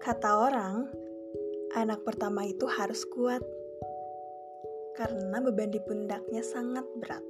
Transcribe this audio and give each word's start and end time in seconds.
Kata 0.00 0.48
orang, 0.48 0.88
anak 1.76 2.00
pertama 2.08 2.48
itu 2.48 2.64
harus 2.64 3.04
kuat 3.12 3.44
karena 4.96 5.44
beban 5.44 5.68
di 5.68 5.76
pundaknya 5.76 6.40
sangat 6.40 6.88
berat. 6.96 7.20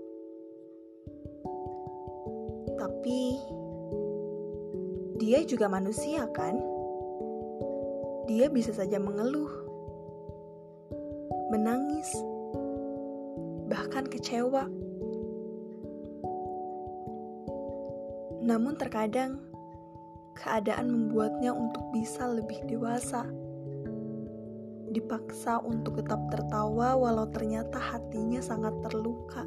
Tapi 2.78 3.42
dia 5.18 5.42
juga 5.42 5.66
manusia, 5.66 6.30
kan? 6.30 6.62
Dia 8.30 8.46
bisa 8.46 8.70
saja 8.70 9.02
mengeluh, 9.02 9.50
menangis, 11.50 12.06
bahkan 13.66 14.06
kecewa. 14.06 14.70
Namun, 18.46 18.78
terkadang 18.78 19.49
keadaan 20.40 20.88
membuatnya 20.88 21.52
untuk 21.52 21.84
bisa 21.92 22.24
lebih 22.24 22.64
dewasa. 22.64 23.28
Dipaksa 24.90 25.60
untuk 25.60 26.00
tetap 26.00 26.18
tertawa, 26.32 26.96
walau 26.96 27.28
ternyata 27.28 27.76
hatinya 27.76 28.40
sangat 28.40 28.72
terluka. 28.88 29.44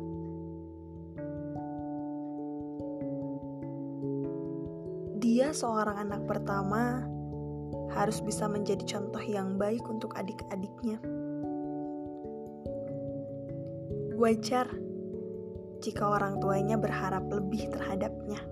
Dia 5.24 5.50
seorang 5.56 5.98
anak 6.04 6.30
pertama, 6.30 7.10
harus 7.96 8.20
bisa 8.22 8.46
menjadi 8.46 8.84
contoh 8.86 9.24
yang 9.24 9.56
baik 9.56 9.82
untuk 9.90 10.14
adik-adiknya. 10.14 11.02
Wajar 14.20 14.68
jika 15.80 16.04
orang 16.08 16.40
tuanya 16.40 16.76
berharap 16.76 17.28
lebih 17.28 17.72
terhadapnya, 17.72 18.43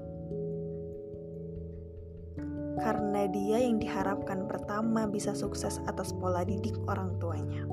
karena 2.82 3.30
dia 3.30 3.62
yang 3.62 3.78
diharapkan 3.78 4.50
pertama 4.50 5.06
bisa 5.06 5.38
sukses 5.38 5.78
atas 5.86 6.10
pola 6.18 6.42
didik 6.42 6.74
orang 6.90 7.14
tuanya. 7.22 7.64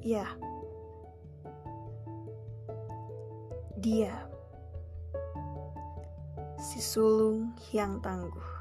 Ya, 0.00 0.28
dia 3.80 4.12
si 6.60 6.80
sulung 6.84 7.56
yang 7.72 8.04
tangguh. 8.04 8.59